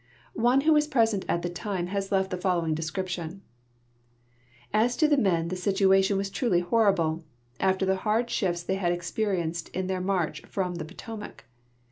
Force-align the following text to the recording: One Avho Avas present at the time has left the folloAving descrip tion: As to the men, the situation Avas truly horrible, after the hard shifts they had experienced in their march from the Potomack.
One 0.33 0.61
Avho 0.63 0.71
Avas 0.71 0.89
present 0.89 1.25
at 1.29 1.43
the 1.43 1.47
time 1.49 1.85
has 1.85 2.11
left 2.11 2.31
the 2.31 2.37
folloAving 2.39 2.73
descrip 2.73 3.07
tion: 3.07 3.43
As 4.73 4.97
to 4.97 5.07
the 5.07 5.15
men, 5.15 5.49
the 5.49 5.55
situation 5.55 6.17
Avas 6.17 6.33
truly 6.33 6.61
horrible, 6.61 7.23
after 7.59 7.85
the 7.85 7.97
hard 7.97 8.27
shifts 8.27 8.63
they 8.63 8.77
had 8.77 8.91
experienced 8.91 9.69
in 9.75 9.85
their 9.85 10.01
march 10.01 10.41
from 10.47 10.73
the 10.81 10.85
Potomack. 10.85 11.45